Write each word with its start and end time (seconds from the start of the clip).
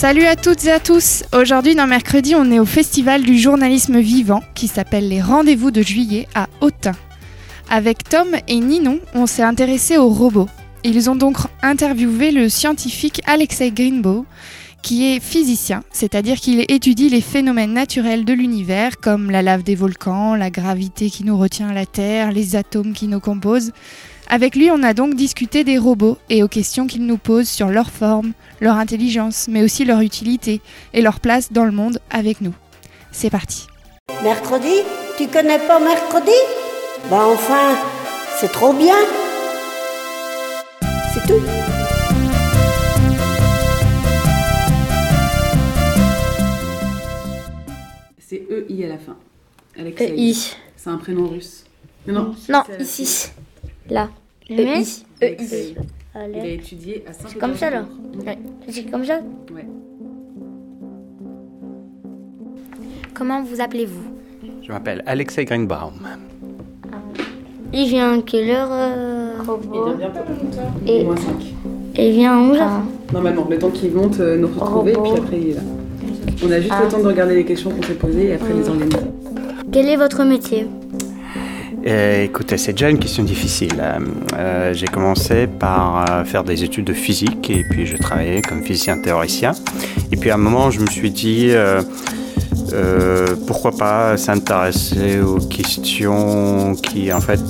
Salut 0.00 0.24
à 0.24 0.34
toutes 0.34 0.64
et 0.64 0.72
à 0.72 0.80
tous. 0.80 1.24
Aujourd'hui, 1.34 1.74
dans 1.74 1.86
Mercredi, 1.86 2.34
on 2.34 2.50
est 2.50 2.58
au 2.58 2.64
festival 2.64 3.22
du 3.22 3.38
journalisme 3.38 4.00
vivant 4.00 4.42
qui 4.54 4.66
s'appelle 4.66 5.10
les 5.10 5.20
Rendez-vous 5.20 5.70
de 5.70 5.82
juillet 5.82 6.26
à 6.34 6.46
Autun. 6.62 6.94
Avec 7.68 8.04
Tom 8.04 8.28
et 8.48 8.60
Ninon, 8.60 9.00
on 9.12 9.26
s'est 9.26 9.42
intéressé 9.42 9.98
aux 9.98 10.08
robots. 10.08 10.48
Ils 10.84 11.10
ont 11.10 11.16
donc 11.16 11.36
interviewé 11.60 12.30
le 12.30 12.48
scientifique 12.48 13.20
Alexei 13.26 13.72
Greenbow, 13.72 14.24
qui 14.82 15.04
est 15.04 15.20
physicien, 15.20 15.82
c'est-à-dire 15.92 16.40
qu'il 16.40 16.64
étudie 16.68 17.10
les 17.10 17.20
phénomènes 17.20 17.74
naturels 17.74 18.24
de 18.24 18.32
l'univers 18.32 19.00
comme 19.00 19.30
la 19.30 19.42
lave 19.42 19.64
des 19.64 19.74
volcans, 19.74 20.34
la 20.34 20.48
gravité 20.48 21.10
qui 21.10 21.24
nous 21.24 21.36
retient 21.36 21.68
à 21.68 21.74
la 21.74 21.84
Terre, 21.84 22.32
les 22.32 22.56
atomes 22.56 22.94
qui 22.94 23.06
nous 23.06 23.20
composent. 23.20 23.72
Avec 24.32 24.54
lui, 24.54 24.70
on 24.70 24.84
a 24.84 24.94
donc 24.94 25.16
discuté 25.16 25.64
des 25.64 25.76
robots 25.76 26.16
et 26.28 26.44
aux 26.44 26.48
questions 26.48 26.86
qu'ils 26.86 27.04
nous 27.04 27.18
posent 27.18 27.48
sur 27.48 27.66
leur 27.66 27.90
forme, 27.90 28.32
leur 28.60 28.76
intelligence, 28.76 29.48
mais 29.48 29.64
aussi 29.64 29.84
leur 29.84 30.02
utilité 30.02 30.60
et 30.94 31.02
leur 31.02 31.18
place 31.18 31.50
dans 31.50 31.64
le 31.64 31.72
monde 31.72 31.98
avec 32.10 32.40
nous. 32.40 32.54
C'est 33.10 33.28
parti. 33.28 33.66
Mercredi? 34.22 34.72
Tu 35.18 35.26
connais 35.26 35.58
pas 35.58 35.80
mercredi? 35.80 36.30
Bah 37.10 37.26
enfin, 37.26 37.74
c'est 38.38 38.52
trop 38.52 38.72
bien. 38.72 38.94
C'est 41.12 41.26
tout. 41.26 41.42
C'est 48.20 48.46
EI 48.48 48.84
à 48.84 48.88
la 48.90 48.98
fin. 48.98 49.16
Alexei. 49.76 50.14
EI. 50.16 50.34
C'est 50.76 50.90
un 50.90 50.98
prénom 50.98 51.26
russe. 51.26 51.64
Non, 52.06 52.32
non, 52.48 52.62
ici. 52.78 53.30
Là. 53.88 54.08
EI. 54.50 54.82
EI. 55.22 55.74
Il 56.34 56.40
a 56.40 56.46
étudié 56.46 57.04
à 57.08 57.12
saint 57.12 57.28
C'est 57.28 57.38
comme 57.38 57.54
ça 57.54 57.70
là 57.70 57.84
C'est 58.68 58.90
comme 58.90 59.04
ça 59.04 59.20
Ouais. 59.54 59.64
Comment 63.14 63.42
vous 63.42 63.60
appelez-vous? 63.60 64.02
Je 64.62 64.72
m'appelle 64.72 65.02
Alexei 65.06 65.44
Greenbaum. 65.44 65.92
Il 67.72 67.88
vient 67.88 68.18
à 68.18 68.22
quelle 68.22 68.50
heure 68.50 68.68
euh... 68.72 69.32
Il 69.62 69.70
vient 69.70 69.94
bientôt. 69.94 70.20
Et... 70.86 71.04
Moins 71.04 71.16
5. 71.16 71.32
Et 71.96 72.08
il 72.08 72.14
vient 72.14 72.32
à 72.32 72.40
11 72.40 72.58
h 72.58 72.68
Normalement, 73.12 73.46
le 73.48 73.58
temps 73.58 73.70
qu'il 73.70 73.92
monte 73.92 74.18
euh, 74.20 74.36
nous 74.36 74.48
retrouver, 74.48 74.92
puis 74.92 75.12
après 75.16 75.40
il 75.40 75.50
est 75.50 75.54
là. 75.54 75.60
On 76.44 76.50
a 76.50 76.60
juste 76.60 76.72
Ah. 76.74 76.82
le 76.84 76.88
temps 76.90 77.00
de 77.00 77.06
regarder 77.06 77.34
les 77.36 77.44
questions 77.44 77.70
qu'on 77.70 77.82
s'est 77.82 77.94
posées 77.94 78.28
et 78.28 78.34
après 78.34 78.52
les 78.54 78.68
organiser. 78.68 78.96
Quel 79.72 79.88
est 79.88 79.96
votre 79.96 80.24
métier? 80.24 80.66
Écoutez, 81.82 82.58
c'est 82.58 82.72
déjà 82.72 82.90
une 82.90 82.98
question 82.98 83.22
difficile. 83.22 83.80
Euh, 83.80 83.98
euh, 84.36 84.74
j'ai 84.74 84.86
commencé 84.86 85.46
par 85.46 86.04
euh, 86.10 86.24
faire 86.24 86.44
des 86.44 86.62
études 86.62 86.84
de 86.84 86.92
physique 86.92 87.48
et 87.48 87.64
puis 87.64 87.86
je 87.86 87.96
travaillais 87.96 88.42
comme 88.42 88.62
physicien 88.62 89.00
théoricien. 89.00 89.52
Et 90.12 90.16
puis 90.16 90.30
à 90.30 90.34
un 90.34 90.38
moment, 90.38 90.70
je 90.70 90.80
me 90.80 90.86
suis 90.86 91.10
dit, 91.10 91.52
pourquoi 93.46 93.72
pas 93.72 94.16
s'intéresser 94.18 95.20
aux 95.20 95.38
questions 95.38 96.74
qui 96.74 97.12
en 97.12 97.20
fait 97.20 97.40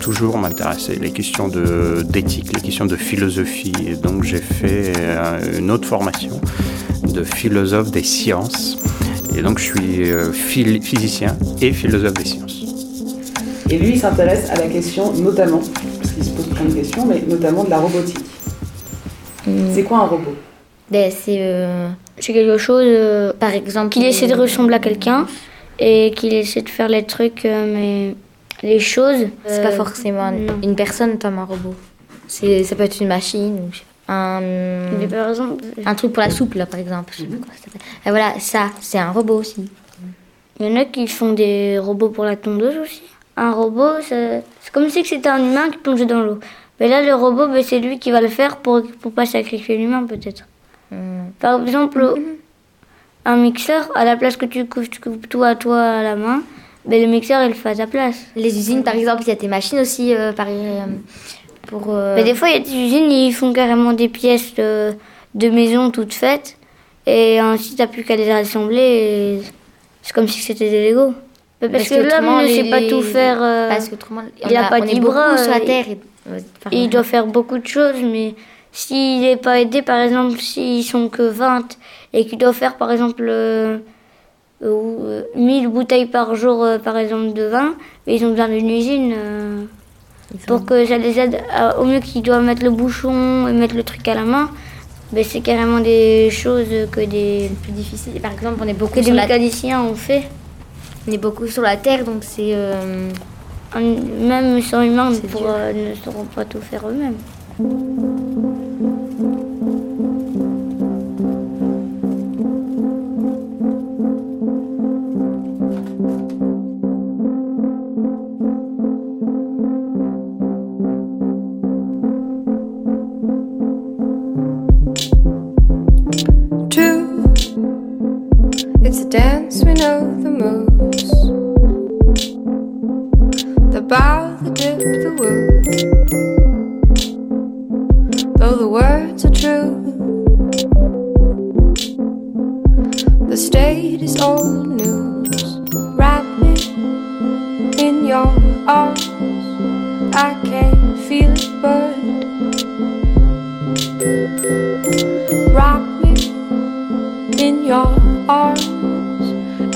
toujours 0.00 0.36
m'intéressaient, 0.36 0.96
les 0.96 1.12
questions 1.12 1.48
d'éthique, 1.48 2.52
les 2.54 2.60
questions 2.60 2.86
de 2.86 2.96
philosophie. 2.96 3.72
Et 3.86 3.94
donc 3.94 4.24
j'ai 4.24 4.38
fait 4.38 4.92
une 5.56 5.70
autre 5.70 5.86
formation 5.86 6.40
de 7.04 7.22
philosophe 7.22 7.92
des 7.92 8.02
sciences. 8.02 8.78
Et 9.36 9.42
donc 9.42 9.58
je 9.58 9.64
suis 9.64 10.80
physicien 10.80 11.36
et 11.60 11.72
philosophe 11.72 12.14
des 12.14 12.24
sciences. 12.24 12.65
Et 13.68 13.78
lui, 13.78 13.90
il 13.90 13.98
s'intéresse 13.98 14.50
à 14.50 14.56
la 14.56 14.68
question 14.68 15.12
notamment, 15.12 15.60
parce 15.98 16.12
qu'il 16.12 16.24
se 16.24 16.30
pose 16.30 16.46
plein 16.46 16.64
de 16.64 16.74
questions, 16.74 17.04
mais 17.04 17.20
notamment 17.26 17.64
de 17.64 17.70
la 17.70 17.78
robotique. 17.78 18.18
C'est 19.72 19.82
quoi 19.82 19.98
un 19.98 20.06
robot? 20.06 20.36
Ben, 20.90 21.10
c'est 21.10 21.38
euh, 21.40 21.88
c'est 22.18 22.32
quelque 22.32 22.58
chose, 22.58 22.84
euh, 22.86 23.32
par 23.32 23.50
exemple, 23.50 23.90
qu'il 23.90 24.04
essaie 24.04 24.26
de 24.26 24.34
ressembler 24.34 24.76
à 24.76 24.78
quelqu'un 24.78 25.26
et 25.78 26.12
qu'il 26.16 26.32
essaie 26.32 26.62
de 26.62 26.68
faire 26.68 26.88
les 26.88 27.04
trucs, 27.04 27.44
euh, 27.44 27.72
mais 27.72 28.14
les 28.62 28.78
choses. 28.78 29.26
C'est 29.46 29.62
pas 29.62 29.72
forcément 29.72 30.30
non. 30.30 30.54
une 30.62 30.76
personne 30.76 31.18
comme 31.18 31.38
un 31.38 31.44
robot. 31.44 31.74
C'est, 32.28 32.64
ça 32.64 32.74
peut 32.74 32.84
être 32.84 33.00
une 33.00 33.08
machine 33.08 33.54
ou 33.54 33.72
je 33.72 33.78
sais 33.78 33.84
pas, 34.06 34.14
un, 34.14 34.40
Mais 34.98 35.06
par 35.08 35.28
exemple, 35.28 35.64
un 35.84 35.94
truc 35.94 36.12
pour 36.12 36.22
la 36.22 36.30
soupe, 36.30 36.54
là, 36.54 36.66
par 36.66 36.80
exemple. 36.80 37.12
Je 37.16 37.22
sais 37.22 37.26
pas 37.26 37.34
comment 37.34 37.52
ça 37.52 37.64
s'appelle. 37.64 37.80
Et 38.06 38.10
voilà, 38.10 38.34
ça, 38.38 38.70
c'est 38.80 38.98
un 38.98 39.10
robot 39.10 39.38
aussi. 39.38 39.68
il 40.60 40.66
y 40.66 40.72
en 40.72 40.76
a 40.76 40.84
qui 40.84 41.06
font 41.08 41.32
des 41.32 41.78
robots 41.78 42.10
pour 42.10 42.24
la 42.24 42.36
tondeuse 42.36 42.76
aussi. 42.82 43.02
Un 43.36 43.52
robot, 43.52 44.00
c'est 44.00 44.42
comme 44.72 44.88
si 44.88 45.04
c'était 45.04 45.28
un 45.28 45.38
humain 45.38 45.68
qui 45.70 45.78
plongeait 45.78 46.06
dans 46.06 46.20
l'eau. 46.22 46.38
Mais 46.80 46.88
là, 46.88 47.02
le 47.02 47.14
robot, 47.14 47.48
ben, 47.48 47.62
c'est 47.62 47.78
lui 47.80 47.98
qui 47.98 48.10
va 48.10 48.20
le 48.20 48.28
faire 48.28 48.56
pour, 48.58 48.82
pour 49.00 49.12
pas 49.12 49.26
sacrifier 49.26 49.76
l'humain, 49.76 50.04
peut-être. 50.04 50.44
Hmm. 50.90 51.30
Par 51.38 51.60
exemple, 51.62 52.14
un 53.24 53.36
mixeur, 53.36 53.90
à 53.94 54.04
la 54.04 54.16
place 54.16 54.36
que 54.36 54.46
tu 54.46 54.66
coupes, 54.66 54.88
tu 54.88 55.00
coupes 55.00 55.28
tout 55.28 55.42
à 55.42 55.54
toi 55.54 55.80
à 55.80 56.02
la 56.02 56.16
main, 56.16 56.42
ben, 56.84 57.00
le 57.02 57.08
mixeur, 57.08 57.42
il 57.42 57.48
le 57.48 57.54
fait 57.54 57.70
à 57.70 57.74
ta 57.74 57.86
place. 57.86 58.24
Les 58.36 58.56
usines, 58.56 58.84
par 58.84 58.94
exemple, 58.94 59.22
il 59.22 59.28
y 59.28 59.32
a 59.32 59.34
des 59.34 59.48
machines 59.48 59.80
aussi 59.80 60.14
euh, 60.14 60.32
par, 60.32 60.46
euh, 60.48 60.84
pour. 61.66 61.86
euh, 61.88 62.14
Mais 62.14 62.24
des 62.24 62.34
fois, 62.34 62.48
il 62.48 62.54
y 62.54 62.56
a 62.56 62.60
des 62.60 62.74
usines, 62.74 63.10
ils 63.10 63.32
font 63.32 63.52
carrément 63.52 63.92
des 63.92 64.08
pièces 64.08 64.54
de, 64.54 64.92
de 65.34 65.48
maison 65.50 65.90
toutes 65.90 66.14
faites. 66.14 66.56
Et 67.06 67.40
ensuite, 67.40 67.76
t'as 67.78 67.86
plus 67.86 68.04
qu'à 68.04 68.16
les 68.16 68.30
assembler. 68.30 69.40
C'est 70.02 70.12
comme 70.12 70.28
si 70.28 70.40
c'était 70.40 70.70
des 70.70 70.90
Lego. 70.90 71.14
Mais 71.62 71.68
parce, 71.70 71.88
que, 71.88 71.94
l'homme 71.94 72.06
autrement, 72.06 72.42
ne 72.42 72.48
sait 72.48 72.64
pas 72.70 72.80
les- 72.80 72.88
tout 72.88 73.02
faire. 73.02 73.38
euh, 73.40 73.68
Parce 73.68 73.88
qu'autrement, 73.88 74.22
il 74.48 74.56
a 74.56 74.68
pas 74.68 74.80
dix 74.80 75.00
bras, 75.00 75.38
sur 75.38 75.50
la 75.50 75.58
il- 75.58 75.64
Terre. 75.64 75.86
et- 75.88 75.98
euh, 76.30 76.38
il 76.72 76.88
doit 76.90 77.02
faire 77.02 77.26
beaucoup 77.26 77.56
de 77.58 77.66
choses, 77.66 77.94
mais 78.02 78.34
s'il 78.72 79.20
n'est 79.22 79.36
pas 79.38 79.60
aidé, 79.60 79.80
par 79.82 79.98
exemple, 80.00 80.38
s'ils 80.38 80.84
sont 80.84 81.08
que 81.08 81.22
20 81.22 81.78
et 82.12 82.26
qu'il 82.26 82.36
doit 82.38 82.52
faire, 82.52 82.76
par 82.76 82.90
exemple, 82.92 83.24
euh, 83.26 83.78
euh, 84.62 85.22
1000 85.34 85.68
bouteilles 85.68 86.06
par 86.06 86.34
jour, 86.34 86.62
euh, 86.62 86.78
par 86.78 86.96
exemple, 86.98 87.32
de 87.32 87.44
vin, 87.44 87.74
ils 88.06 88.22
ont 88.24 88.30
besoin 88.30 88.48
d'une 88.48 88.70
usine. 88.70 89.14
euh, 89.16 89.64
pour 90.48 90.66
que 90.66 90.84
ça 90.84 90.98
les 90.98 91.18
aide, 91.20 91.38
à- 91.54 91.78
au 91.78 91.84
mieux 91.84 92.00
qu'ils 92.00 92.20
doivent 92.22 92.42
mettre 92.44 92.64
le 92.64 92.70
bouchon 92.70 93.46
et 93.48 93.52
mettre 93.52 93.76
le 93.76 93.82
truc 93.84 94.06
à 94.08 94.14
la 94.14 94.22
main, 94.24 94.50
ben 95.12 95.24
c'est 95.24 95.40
carrément 95.40 95.78
des 95.78 96.28
choses 96.30 96.66
que 96.90 97.00
des, 97.00 97.48
plus 97.62 97.70
difficile. 97.72 98.20
Par 98.20 98.32
exemple, 98.32 98.56
on 98.62 98.66
est 98.68 98.74
beaucoup 98.74 98.94
que 98.94 98.98
des 98.98 99.04
sur 99.06 99.14
la 99.14 99.22
mécaniciens 99.22 99.80
ont 99.82 99.94
fait. 99.94 100.24
On 101.06 101.12
est 101.12 101.18
beaucoup 101.18 101.46
sur 101.46 101.62
la 101.62 101.76
Terre, 101.76 102.04
donc 102.04 102.22
c'est. 102.22 102.50
euh, 102.54 103.10
Même 103.74 104.62
sans 104.62 104.82
humains 104.82 105.10
ne, 105.10 105.14
C'est 105.16 105.26
pourra- 105.28 105.72
ne 105.72 105.94
sauront 106.02 106.24
pas 106.24 106.44
tout 106.44 106.60
faire 106.60 106.88
eux-mêmes. 106.88 107.16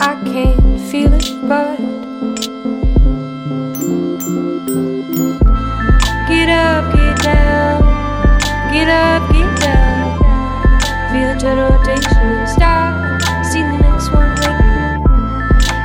I 0.03 0.15
can't 0.25 0.81
feel 0.81 1.13
it, 1.13 1.29
but 1.47 1.77
get 6.27 6.49
up, 6.49 6.91
get 6.95 7.17
down, 7.23 7.83
get 8.73 8.89
up, 8.89 9.31
get 9.31 9.61
down. 9.61 10.01
Feel 11.13 11.37
the 11.39 11.55
rotation 11.55 12.47
start. 12.47 13.21
See 13.45 13.61
the 13.61 13.77
next 13.77 14.11
one 14.11 14.33
waiting. 14.41 15.05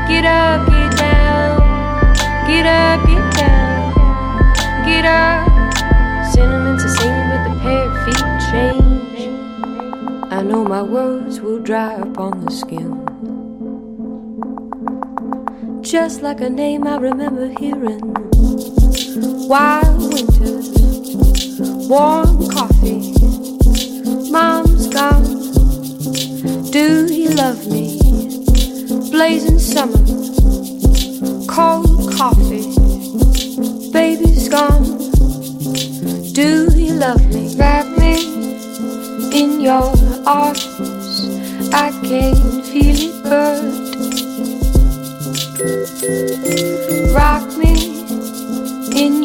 Get 0.08 0.24
up, 0.24 0.66
get 0.66 0.96
down, 0.96 1.60
get 2.48 2.66
up, 2.66 3.06
get 3.06 3.36
down, 3.36 4.86
get 4.86 5.04
up. 5.04 6.32
Sentiments 6.32 6.84
the 6.84 6.90
same, 6.90 7.28
but 7.30 7.44
the 7.50 7.60
pair 7.60 7.90
of 7.90 7.96
feet 8.06 8.28
change. 8.50 9.20
I 10.32 10.42
know 10.42 10.64
my 10.64 10.82
words 10.82 11.42
will 11.42 11.60
dry 11.60 11.96
upon 11.96 12.46
the 12.46 12.52
skin. 12.52 12.95
Just 15.86 16.24
like 16.24 16.42
a 16.42 16.50
name 16.50 16.88
I 16.88 16.98
remember 16.98 17.48
hearing. 17.60 18.02
Wild 19.48 20.02
winters, 20.12 20.70
warm 21.88 22.50
coffee. 22.50 23.14
Mom's 24.32 24.88
gone, 24.88 25.24
Do 26.72 27.06
you 27.14 27.30
love 27.30 27.68
me? 27.68 28.00
Blazing 29.12 29.60
summer, 29.60 30.04
cold 31.46 32.12
coffee, 32.16 32.66
baby's 33.92 34.50
gone. 34.50 34.98
Do 36.34 36.68
you 36.76 36.94
love 36.94 37.24
me? 37.32 37.56
Wrap 37.58 37.86
me 38.00 38.16
in 39.40 39.62
your 39.62 39.94
arms. 40.26 40.66
I 41.72 41.92
can 42.04 42.64
feel 42.64 42.96
it 42.98 43.28
hurt. 43.28 43.85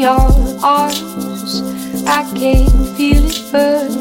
Your 0.01 0.65
arms. 0.65 1.61
I 2.07 2.23
can 2.35 2.67
feel 2.97 3.23
it 3.23 3.53
hurt. 3.53 4.00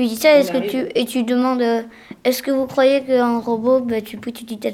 Tu 0.00 0.06
dis 0.06 0.16
ça 0.16 0.38
est-ce 0.38 0.50
que 0.50 0.66
tu, 0.66 0.88
et 0.94 1.04
tu 1.04 1.24
demandes 1.24 1.60
euh, 1.60 1.82
est-ce 2.24 2.42
que 2.42 2.50
vous 2.50 2.64
croyez 2.64 3.02
qu'un 3.02 3.38
robot, 3.38 3.80
bah, 3.80 4.00
tu 4.00 4.16
peux 4.16 4.32
tu 4.32 4.44
dis 4.44 4.58
ta, 4.58 4.70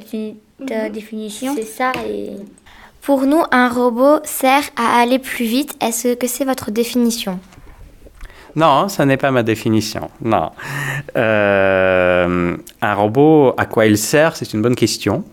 ta 0.64 0.88
définition 0.88 1.52
C'est 1.56 1.64
ça 1.64 1.90
et... 2.08 2.30
Pour 3.02 3.22
nous, 3.22 3.42
un 3.50 3.68
robot 3.68 4.20
sert 4.22 4.62
à 4.76 5.00
aller 5.00 5.18
plus 5.18 5.44
vite. 5.44 5.74
Est-ce 5.82 6.14
que 6.14 6.28
c'est 6.28 6.44
votre 6.44 6.70
définition? 6.70 7.40
Non, 8.54 8.88
ça 8.88 9.04
n'est 9.04 9.16
pas 9.16 9.32
ma 9.32 9.42
définition. 9.42 10.10
Non. 10.22 10.50
Euh, 11.16 12.56
un 12.80 12.94
robot, 12.94 13.52
à 13.56 13.66
quoi 13.66 13.86
il 13.86 13.98
sert 13.98 14.36
C'est 14.36 14.52
une 14.52 14.62
bonne 14.62 14.76
question. 14.76 15.24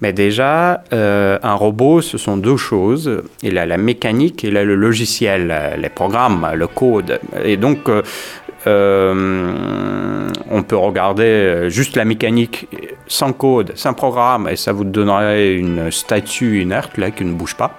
Mais 0.00 0.14
déjà, 0.14 0.84
euh, 0.94 1.38
un 1.42 1.54
robot, 1.54 2.00
ce 2.00 2.16
sont 2.16 2.38
deux 2.38 2.56
choses. 2.56 3.22
Il 3.42 3.58
a 3.58 3.66
la 3.66 3.76
mécanique, 3.76 4.42
il 4.44 4.56
a 4.56 4.64
le 4.64 4.74
logiciel, 4.74 5.76
les 5.76 5.90
programmes, 5.90 6.48
le 6.54 6.66
code. 6.66 7.20
Et 7.44 7.58
donc, 7.58 7.90
euh, 7.90 8.02
euh, 8.66 10.28
on 10.50 10.62
peut 10.62 10.76
regarder 10.76 11.22
euh, 11.22 11.68
juste 11.68 11.96
la 11.96 12.04
mécanique 12.04 12.68
sans 13.06 13.32
code, 13.32 13.72
sans 13.76 13.94
programme, 13.94 14.48
et 14.48 14.56
ça 14.56 14.72
vous 14.72 14.84
donnerait 14.84 15.54
une 15.54 15.90
statue 15.90 16.62
inerte 16.62 16.98
là, 16.98 17.10
qui 17.10 17.24
ne 17.24 17.32
bouge 17.32 17.54
pas. 17.54 17.78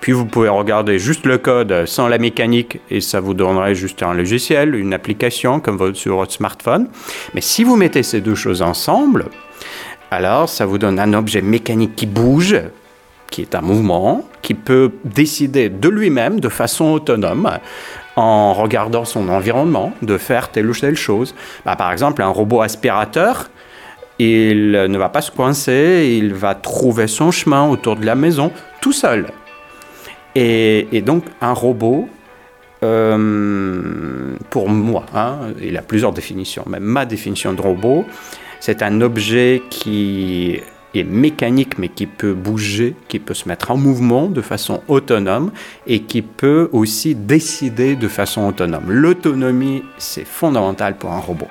Puis 0.00 0.10
vous 0.10 0.26
pouvez 0.26 0.48
regarder 0.48 0.98
juste 0.98 1.26
le 1.26 1.38
code 1.38 1.86
sans 1.86 2.08
la 2.08 2.18
mécanique 2.18 2.80
et 2.90 3.00
ça 3.00 3.20
vous 3.20 3.34
donnerait 3.34 3.76
juste 3.76 4.02
un 4.02 4.14
logiciel, 4.14 4.74
une 4.74 4.92
application 4.92 5.60
comme 5.60 5.94
sur 5.94 6.16
votre 6.16 6.32
smartphone. 6.32 6.88
Mais 7.34 7.40
si 7.40 7.62
vous 7.62 7.76
mettez 7.76 8.02
ces 8.02 8.20
deux 8.20 8.34
choses 8.34 8.62
ensemble, 8.62 9.26
alors 10.10 10.48
ça 10.48 10.66
vous 10.66 10.78
donne 10.78 10.98
un 10.98 11.12
objet 11.14 11.40
mécanique 11.40 11.94
qui 11.94 12.06
bouge, 12.06 12.56
qui 13.30 13.42
est 13.42 13.54
un 13.54 13.60
mouvement, 13.60 14.28
qui 14.42 14.54
peut 14.54 14.90
décider 15.04 15.68
de 15.68 15.88
lui-même 15.88 16.40
de 16.40 16.48
façon 16.48 16.86
autonome 16.86 17.48
en 18.16 18.52
regardant 18.52 19.04
son 19.04 19.28
environnement 19.28 19.92
de 20.02 20.18
faire 20.18 20.50
telle 20.50 20.68
ou 20.68 20.74
telle 20.74 20.96
chose. 20.96 21.34
Bah, 21.64 21.76
par 21.76 21.92
exemple, 21.92 22.22
un 22.22 22.28
robot 22.28 22.60
aspirateur, 22.60 23.50
il 24.18 24.72
ne 24.72 24.98
va 24.98 25.08
pas 25.08 25.22
se 25.22 25.30
coincer, 25.30 26.16
il 26.16 26.34
va 26.34 26.54
trouver 26.54 27.06
son 27.06 27.30
chemin 27.30 27.68
autour 27.68 27.96
de 27.96 28.06
la 28.06 28.14
maison 28.14 28.52
tout 28.80 28.92
seul. 28.92 29.26
Et, 30.34 31.02
donc 31.04 31.24
un 31.40 31.52
robot, 31.52 32.08
euh, 32.82 34.34
pour 34.50 34.68
moi, 34.68 35.04
hein, 35.14 35.38
il 35.60 35.76
a 35.76 35.82
plusieurs 35.82 36.12
définitions, 36.12 36.64
mais 36.66 36.80
ma 36.80 37.04
définition 37.04 37.52
de 37.52 37.60
robot, 37.60 38.04
c'est 38.60 38.82
un 38.82 39.00
objet 39.00 39.62
qui 39.70 40.60
est 41.00 41.04
mécanique 41.04 41.78
mais 41.78 41.88
qui 41.88 42.06
peut 42.06 42.34
bouger, 42.34 42.94
qui 43.08 43.18
peut 43.18 43.34
se 43.34 43.48
mettre 43.48 43.70
en 43.70 43.76
mouvement 43.76 44.26
de 44.26 44.40
façon 44.42 44.80
autonome 44.88 45.50
et 45.86 46.00
qui 46.02 46.22
peut 46.22 46.68
aussi 46.72 47.14
décider 47.14 47.96
de 47.96 48.08
façon 48.08 48.46
autonome. 48.48 48.90
L'autonomie, 48.90 49.82
c'est 49.98 50.24
fondamental 50.26 50.96
pour 50.96 51.10
un 51.10 51.18
robot. 51.20 51.48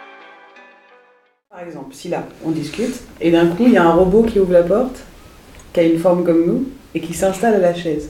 Par 1.49 1.61
exemple, 1.61 1.93
si 1.93 2.07
là, 2.09 2.25
on 2.45 2.51
discute, 2.51 2.93
et 3.19 3.31
d'un 3.31 3.47
coup, 3.47 3.63
il 3.65 3.73
y 3.73 3.77
a 3.77 3.83
un 3.83 3.91
robot 3.93 4.23
qui 4.23 4.39
ouvre 4.39 4.53
la 4.53 4.63
porte, 4.63 5.03
qui 5.73 5.79
a 5.79 5.83
une 5.83 5.99
forme 5.99 6.23
comme 6.23 6.45
nous, 6.45 6.65
et 6.95 7.01
qui 7.01 7.13
s'installe 7.13 7.55
à 7.55 7.59
la 7.59 7.73
chaise. 7.73 8.09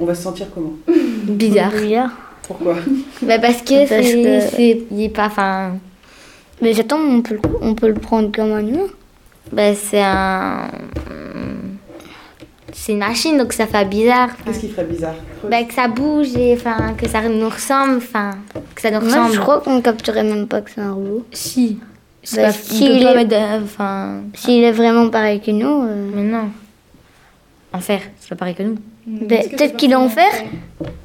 On 0.00 0.04
va 0.04 0.14
se 0.14 0.22
sentir 0.22 0.46
comment? 0.54 0.74
Bizarre. 1.24 1.72
Bizarre. 1.72 2.10
Pourquoi? 2.46 2.76
Bah 3.22 3.38
parce 3.38 3.62
que 3.62 3.88
Parce 3.88 3.88
c'est 4.10 4.22
que- 4.22 4.40
c'est- 4.56 4.82
il 4.90 5.02
est 5.02 5.08
pas 5.08 5.26
enfin 5.26 5.76
Mais 6.60 6.72
j'attends, 6.72 6.98
on 7.00 7.22
peut, 7.22 7.34
le- 7.34 7.40
on 7.60 7.74
peut 7.74 7.88
le 7.88 7.94
prendre 7.94 8.30
comme 8.32 8.52
un 8.52 8.66
humain. 8.66 8.86
Bah 9.50 9.74
c'est 9.74 10.02
un 10.02 10.68
c'est 12.72 12.92
une 12.92 12.98
machine 13.00 13.36
donc 13.38 13.52
ça 13.52 13.66
fait 13.66 13.84
bizarre. 13.84 14.30
Qu'est-ce 14.44 14.60
qui 14.60 14.68
ferait 14.68 14.84
bizarre? 14.84 15.14
Bah 15.50 15.62
que 15.64 15.74
ça 15.74 15.88
bouge 15.88 16.34
et 16.36 16.54
enfin 16.54 16.94
que 16.94 17.08
ça 17.08 17.20
nous 17.28 17.48
ressemble 17.48 17.96
enfin 17.96 18.30
que 18.74 18.80
ça 18.80 18.90
nous 18.90 19.00
Moi, 19.00 19.08
ressemble. 19.08 19.34
je 19.34 19.40
crois 19.40 19.60
qu'on 19.60 19.80
capterait 19.80 20.24
même 20.24 20.46
pas 20.46 20.60
que 20.62 20.70
c'est 20.70 20.80
un 20.80 20.92
robot. 20.92 21.26
si. 21.32 21.78
C'est 22.24 22.36
Bah, 22.40 22.46
pas- 22.46 22.52
si 22.52 22.84
on 22.84 22.86
peut 22.86 22.92
il 22.92 23.02
pas 23.02 23.20
est- 23.20 23.24
de- 23.24 24.36
S'il 24.38 24.62
est 24.62 24.70
vraiment 24.72 25.08
pareil 25.10 25.40
que 25.40 25.50
nous, 25.50 25.82
euh, 25.82 26.10
mais 26.14 26.22
non. 26.22 26.50
En 27.72 27.80
fer, 27.80 28.00
c'est 28.20 28.28
pas 28.28 28.36
pareil 28.36 28.54
que 28.54 28.62
nous. 28.62 28.76
ben, 29.06 29.48
peut-être 29.50 29.76
qu'il 29.76 29.90
est 29.90 29.96
en 29.96 30.08
fer. 30.08 30.30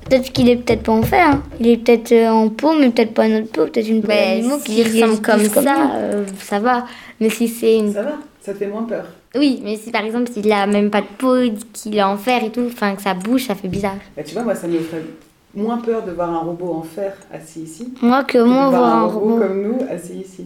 Peut-être 0.10 0.32
qu'il 0.32 0.50
est 0.50 0.56
peut-être 0.58 0.84
pas 0.84 0.92
en 0.94 1.02
fer. 1.04 1.28
hein. 1.32 1.42
Il 1.60 1.68
est 1.68 1.78
peut-être 1.78 2.12
euh, 2.12 2.30
en 2.30 2.50
peau, 2.50 2.74
mais 2.80 2.90
peut-être 2.90 3.14
pas 3.14 3.28
notre 3.28 3.52
peau. 3.52 3.66
Peut-être 3.66 3.88
une 3.90 4.02
peau 4.02 4.08
Mais 4.08 4.38
d'animaux 4.38 4.58
qui 4.64 4.84
ressemble 4.84 5.22
comme 5.22 5.40
ressemble 5.40 5.66
ça, 5.68 5.92
euh, 5.96 6.26
ça 6.40 6.60
va. 6.60 6.86
Mais 7.20 7.30
si 7.30 7.48
c'est 7.48 7.78
une... 7.78 7.94
Ça 7.94 8.04
va 8.04 8.14
Ça 8.42 8.54
te 8.54 8.58
fait 8.60 8.68
moins 8.68 8.84
peur 8.84 9.06
Oui, 9.36 9.62
mais 9.64 9.76
si 9.76 9.92
par 9.92 10.04
exemple, 10.06 10.32
s'il 10.32 10.52
a 10.52 10.66
même 10.68 10.90
pas 10.90 11.02
de 11.02 11.08
peau, 11.18 11.36
qu'il 11.74 11.98
est 11.98 12.04
en 12.04 12.18
fer 12.18 12.44
et 12.44 12.50
tout, 12.52 12.64
enfin 12.68 12.96
que 12.96 13.02
ça 13.02 13.14
bouge, 13.14 13.46
ça 13.48 13.56
fait 13.56 13.68
bizarre. 13.68 13.96
bah, 14.16 14.24
Tu 14.24 14.34
vois, 14.34 14.44
moi, 14.44 14.56
ça 14.56 14.68
me 14.68 14.80
ferait 14.80 15.04
moins 15.54 15.78
peur 15.80 16.04
de 16.06 16.12
voir 16.12 16.30
un 16.30 16.40
robot 16.40 16.74
en 16.74 16.84
fer 16.84 17.14
assis 17.34 17.62
ici. 17.62 17.94
Moi, 18.02 18.24
que 18.24 18.34
que 18.34 18.38
de 18.38 18.44
moi, 18.44 18.70
voir 18.70 18.82
voir 18.82 18.96
un 18.96 19.00
un 19.00 19.06
robot 19.08 19.20
robot, 19.34 19.38
comme 19.40 19.62
nous 19.62 19.78
assis 19.90 20.14
ici. 20.22 20.46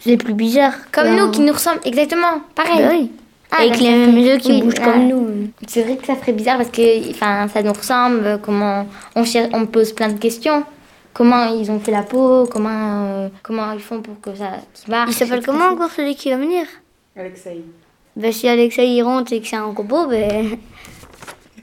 c'est 0.00 0.16
plus 0.16 0.34
bizarre. 0.34 0.74
Comme 0.92 1.04
qu'un- 1.04 1.16
nous, 1.26 1.30
qui 1.32 1.40
nous 1.40 1.52
ressemblent 1.52 1.80
exactement, 1.84 2.40
pareil. 2.54 2.78
Bah 2.82 2.88
oui. 2.92 3.10
Ah, 3.52 3.62
Avec 3.62 3.72
bah, 3.72 3.78
les 3.80 3.90
mêmes 3.90 4.16
yeux 4.18 4.38
qui 4.38 4.52
oui, 4.52 4.62
bougent 4.62 4.74
ah. 4.80 4.84
comme 4.84 5.08
nous. 5.08 5.50
C'est 5.66 5.82
vrai 5.82 5.96
que 5.96 6.06
ça 6.06 6.14
ferait 6.16 6.32
bizarre 6.32 6.58
parce 6.58 6.70
que 6.70 7.10
enfin, 7.10 7.48
ça 7.48 7.62
nous 7.62 7.72
ressemble, 7.72 8.40
comment 8.42 8.86
on, 9.16 9.24
cher- 9.24 9.48
on 9.52 9.66
pose 9.66 9.92
plein 9.92 10.08
de 10.08 10.18
questions. 10.18 10.64
Comment 11.12 11.46
ils 11.54 11.68
ont 11.70 11.80
fait 11.80 11.90
la 11.90 12.04
peau, 12.04 12.46
comment, 12.50 12.70
euh, 13.06 13.28
comment 13.42 13.72
ils 13.72 13.80
font 13.80 14.00
pour 14.00 14.20
que 14.20 14.34
ça 14.36 14.52
marche. 14.86 15.10
Il 15.10 15.14
s'appelle 15.14 15.44
comment 15.44 15.66
encore 15.66 15.90
celui 15.90 16.14
qui 16.14 16.30
va 16.30 16.36
venir? 16.36 16.64
Alexei. 17.18 17.64
Ben, 18.14 18.32
si 18.32 18.46
Alexa 18.48 18.82
il 18.84 19.02
rentre 19.02 19.32
et 19.32 19.40
que 19.40 19.48
c'est 19.48 19.56
un 19.56 19.64
robot, 19.64 20.06
ben. 20.06 20.56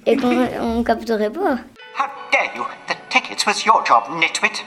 Et 0.06 0.18
qu'on 0.18 0.46
on 0.62 0.84
capterait 0.84 1.30
pas. 1.30 1.60
How 1.98 2.08
dare 2.32 2.52
you? 2.56 2.64
The 2.88 2.96
tickets 3.10 3.46
was 3.46 3.64
your 3.66 3.84
job, 3.86 4.04
nitwit. 4.20 4.64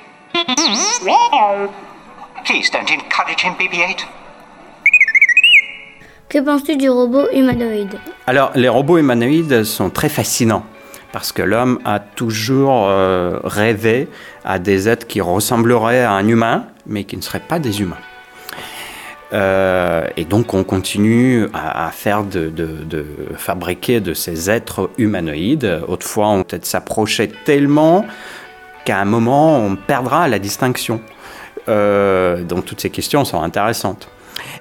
Please 2.44 2.70
don't 2.70 2.90
encourage 2.90 3.42
him, 3.44 3.54
BB-8. 3.58 4.04
Que 6.30 6.38
penses-tu 6.38 6.76
du 6.76 6.88
robot 6.88 7.26
humanoïde 7.32 7.99
Alors, 8.28 8.52
les 8.54 8.68
robots 8.68 8.99
humanoïdes 8.99 9.64
sont 9.64 9.90
très 9.90 10.08
fascinants 10.08 10.64
parce 11.10 11.32
que 11.32 11.42
l'homme 11.42 11.80
a 11.84 11.99
toujours 11.99 12.87
euh, 12.87 13.40
rêvé 13.42 14.08
à 14.44 14.60
des 14.60 14.88
êtres 14.88 15.08
qui 15.08 15.20
ressembleraient 15.20 16.04
à 16.04 16.12
un 16.12 16.28
humain, 16.28 16.66
mais 16.87 17.02
qui 17.02 17.16
ne 17.16 17.22
seraient 17.22 17.40
pas 17.40 17.58
des 17.58 17.80
humains. 17.80 17.99
Euh, 19.32 20.06
et 20.16 20.25
donc, 20.25 20.54
on 20.54 20.62
continue 20.62 21.49
à, 21.52 21.90
faire 21.90 22.22
de 22.22 23.04
fabriquer 23.37 23.99
de 23.99 24.14
ces 24.14 24.49
êtres 24.49 24.90
humanoïdes. 24.99 25.80
Autrefois, 25.88 26.28
on 26.28 26.44
peut-être 26.44 26.64
s'approchait 26.64 27.32
tellement 27.44 28.06
qu'à 28.84 28.99
un 28.99 29.04
moment, 29.04 29.58
on 29.58 29.75
perdra 29.75 30.28
la 30.28 30.38
distinction. 30.38 31.00
Euh, 31.68 32.44
donc, 32.44 32.66
toutes 32.66 32.80
ces 32.80 32.90
questions 32.90 33.25
sont 33.25 33.42
intéressantes. 33.42 34.08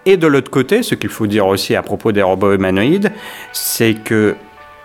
Et 0.09 0.17
de 0.17 0.25
l'autre 0.25 0.49
côté, 0.49 0.81
ce 0.81 0.95
qu'il 0.95 1.11
faut 1.11 1.27
dire 1.27 1.45
aussi 1.45 1.75
à 1.75 1.83
propos 1.83 2.11
des 2.11 2.23
robots 2.23 2.51
humanoïdes, 2.51 3.11
c'est 3.53 3.93
que 3.93 4.35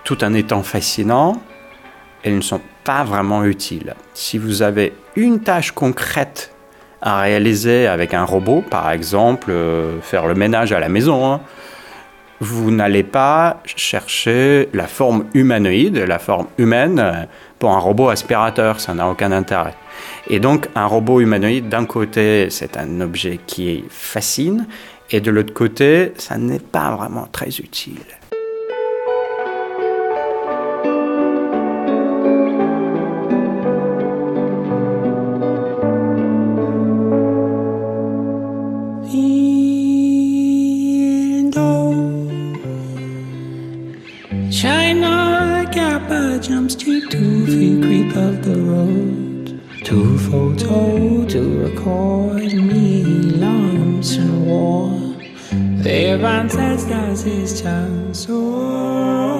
tout 0.04 0.22
en 0.22 0.34
étant 0.34 0.62
fascinants, 0.62 1.40
elles 2.22 2.36
ne 2.36 2.42
sont 2.42 2.60
pas 2.84 3.04
vraiment 3.04 3.42
utiles. 3.42 3.94
Si 4.12 4.36
vous 4.36 4.60
avez 4.60 4.92
une 5.16 5.40
tâche 5.40 5.70
concrète 5.70 6.54
à 7.00 7.22
réaliser 7.22 7.86
avec 7.86 8.12
un 8.12 8.24
robot, 8.24 8.62
par 8.70 8.90
exemple 8.90 9.50
euh, 9.50 9.98
faire 10.02 10.26
le 10.26 10.34
ménage 10.34 10.72
à 10.72 10.78
la 10.78 10.90
maison, 10.90 11.32
hein, 11.32 11.40
vous 12.40 12.70
n'allez 12.70 13.02
pas 13.02 13.62
chercher 13.64 14.68
la 14.74 14.86
forme 14.86 15.24
humanoïde, 15.32 15.96
la 15.96 16.18
forme 16.18 16.48
humaine 16.58 16.98
euh, 16.98 17.24
pour 17.58 17.70
un 17.70 17.78
robot 17.78 18.10
aspirateur, 18.10 18.78
ça 18.78 18.92
n'a 18.92 19.08
aucun 19.08 19.32
intérêt. 19.32 19.74
Et 20.28 20.38
donc 20.38 20.68
un 20.74 20.84
robot 20.84 21.20
humanoïde, 21.20 21.70
d'un 21.70 21.86
côté, 21.86 22.48
c'est 22.50 22.76
un 22.76 23.00
objet 23.00 23.40
qui 23.46 23.84
fascine, 23.88 24.66
et 25.10 25.20
de 25.20 25.30
l'autre 25.30 25.52
côté, 25.52 26.12
ça 26.16 26.38
n'est 26.38 26.58
pas 26.58 26.94
vraiment 26.96 27.26
très 27.30 27.48
utile. 27.48 27.98
장소 57.54 59.33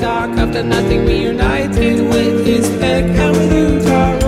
dark 0.00 0.30
after 0.38 0.62
nothing 0.62 1.04
reunited 1.04 2.00
with 2.00 2.46
his 2.46 2.66
peck 2.78 3.04
and 3.04 3.36
with 3.36 3.84
Taro. 3.84 4.19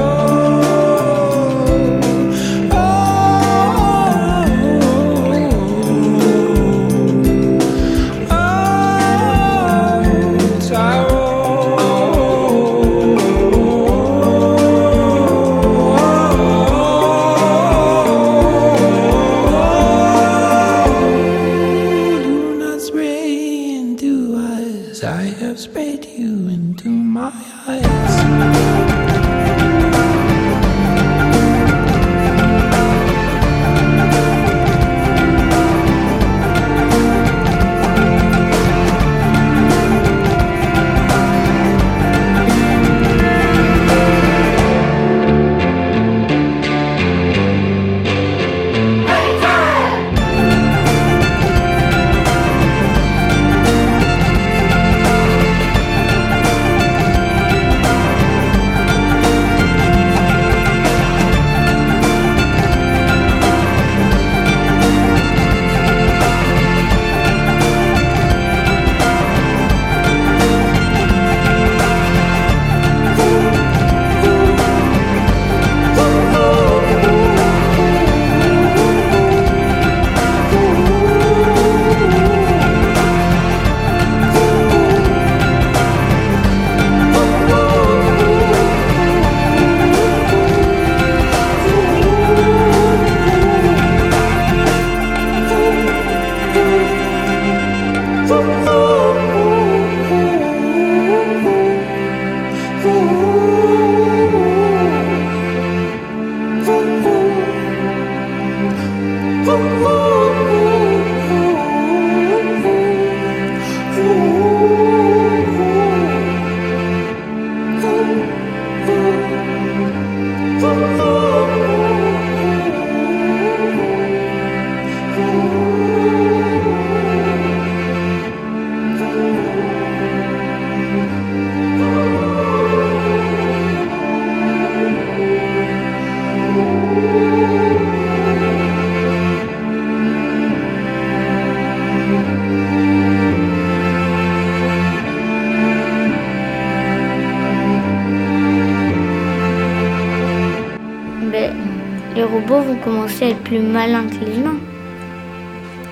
Robots 152.52 152.68
vont 152.68 152.76
commencer 152.76 153.24
à 153.24 153.28
être 153.30 153.42
plus 153.42 153.58
malins 153.60 154.06
que 154.08 154.24
les 154.24 154.36
humains. 154.38 154.58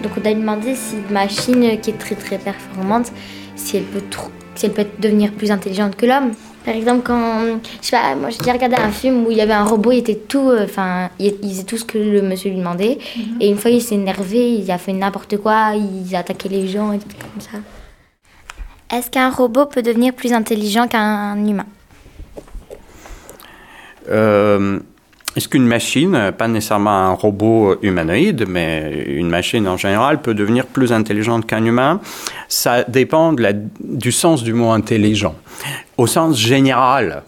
Donc 0.03 0.13
on 0.17 0.27
a 0.27 0.35
demandé 0.35 0.75
si 0.75 0.97
une 0.97 1.13
machine 1.13 1.81
qui 1.81 1.91
est 1.91 1.99
très 1.99 2.15
très 2.15 2.39
performante, 2.39 3.13
si 3.57 3.77
elle 3.79 3.85
peut, 3.85 4.03
tr- 4.11 4.31
si 4.55 4.67
elle 4.67 4.73
peut 4.73 4.87
devenir 4.99 5.33
plus 5.33 5.51
intelligente 5.51 5.97
que 5.97 6.07
l'homme. 6.07 6.33
Par 6.65 6.75
exemple, 6.75 7.03
quand. 7.05 7.59
Je 7.81 7.87
sais 7.87 7.97
pas, 7.97 8.15
moi 8.15 8.31
j'ai 8.31 8.39
déjà 8.39 8.53
regardé 8.53 8.77
un 8.77 8.91
film 8.91 9.27
où 9.27 9.31
il 9.31 9.37
y 9.39 9.41
avait 9.41 9.55
un 9.55 9.65
robot, 9.65 9.93
il 9.93 9.99
était 9.99 10.17
tout. 10.17 10.51
euh, 10.51 10.65
Enfin, 10.65 11.09
il, 11.19 11.35
il 11.43 11.51
faisait 11.51 11.65
tout 11.65 11.79
ce 11.79 11.85
que 11.85 11.99
le 11.99 12.23
monsieur 12.23 12.51
lui 12.51 12.59
demandait. 12.59 12.99
Et 13.41 13.49
une 13.49 13.57
fois, 13.57 13.71
il 13.71 13.81
s'est 13.81 13.95
énervé, 13.95 14.53
il 14.53 14.71
a 14.71 14.79
fait 14.79 14.93
n'importe 14.93 15.39
quoi, 15.39 15.73
il 15.75 16.15
a 16.15 16.19
attaqué 16.19 16.49
les 16.51 16.69
gens 16.69 16.93
et 16.93 16.99
tout 16.99 17.09
comme 17.09 17.41
ça. 17.41 17.59
Est-ce 18.95 19.11
qu'un 19.11 19.31
robot 19.31 19.67
peut 19.67 19.83
devenir 19.83 20.13
plus 20.13 20.33
intelligent 20.33 20.87
qu'un 20.89 21.37
humain? 21.47 21.67
Euh, 24.11 24.81
Est-ce 25.37 25.49
qu'une 25.49 25.67
machine, 25.67 26.33
pas 26.37 26.49
nécessairement 26.49 26.91
un 26.91 27.13
robot 27.13 27.77
humanoïde, 27.83 28.47
mais 28.49 29.05
une 29.07 29.29
machine 29.29 29.69
en 29.69 29.77
général, 29.77 30.21
peut 30.21 30.35
devenir 30.35 30.67
plus 30.67 30.93
intelligente 30.93 31.47
qu'un 31.47 31.65
humain? 31.65 32.01
Ça 32.49 32.83
dépend 32.83 33.35
du 33.81 34.11
sens 34.11 34.43
du 34.43 34.53
mot 34.55 34.71
intelligent. 34.71 35.37
Au 35.97 36.09
sens 36.09 36.37
général, 36.37 37.23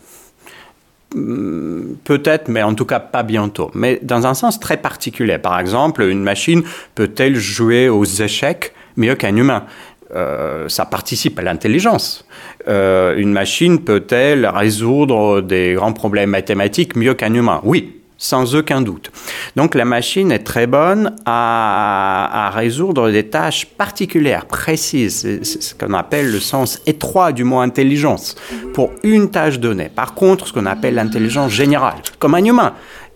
hmm, 1.14 1.94
peut-être, 2.02 2.48
mais 2.48 2.62
en 2.64 2.74
tout 2.74 2.86
cas 2.86 2.98
pas 2.98 3.22
bientôt. 3.22 3.70
Mais 3.74 4.00
dans 4.02 4.26
un 4.26 4.34
sens 4.34 4.58
très 4.58 4.78
particulier. 4.78 5.38
Par 5.38 5.60
exemple, 5.60 6.02
une 6.02 6.24
machine 6.24 6.64
peut-elle 6.96 7.36
jouer 7.36 7.88
aux 7.88 8.04
échecs 8.04 8.72
mieux 8.96 9.14
qu'un 9.14 9.36
humain? 9.36 9.64
Euh, 10.14 10.68
ça 10.68 10.84
participe 10.84 11.38
à 11.38 11.42
l'intelligence. 11.42 12.26
Euh, 12.68 13.16
une 13.16 13.32
machine 13.32 13.82
peut-elle 13.82 14.46
résoudre 14.46 15.40
des 15.40 15.74
grands 15.74 15.94
problèmes 15.94 16.30
mathématiques 16.30 16.96
mieux 16.96 17.14
qu'un 17.14 17.32
humain? 17.32 17.60
Oui, 17.64 18.02
sans 18.18 18.54
aucun 18.54 18.82
doute. 18.82 19.10
Donc 19.56 19.74
la 19.74 19.84
machine 19.84 20.30
est 20.30 20.44
très 20.44 20.66
bonne 20.66 21.16
à, 21.24 22.46
à 22.46 22.50
résoudre 22.50 23.10
des 23.10 23.24
tâches 23.24 23.66
particulières, 23.66 24.44
précises. 24.46 25.40
C'est 25.42 25.62
ce 25.62 25.74
qu'on 25.74 25.94
appelle 25.94 26.30
le 26.30 26.40
sens 26.40 26.80
étroit 26.86 27.32
du 27.32 27.44
mot 27.44 27.60
intelligence 27.60 28.36
pour 28.74 28.90
une 29.02 29.30
tâche 29.30 29.58
donnée. 29.58 29.90
Par 29.94 30.14
contre, 30.14 30.46
ce 30.46 30.52
qu'on 30.52 30.66
appelle 30.66 30.94
l'intelligence 30.94 31.52
générale, 31.52 32.02
comme 32.18 32.34
un 32.34 32.44
humain. 32.44 32.74